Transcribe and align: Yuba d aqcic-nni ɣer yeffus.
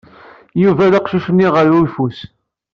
Yuba 0.61 0.91
d 0.91 0.93
aqcic-nni 0.99 1.47
ɣer 1.53 1.65
yeffus. 1.75 2.19